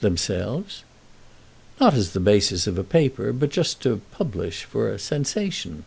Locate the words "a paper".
2.76-3.32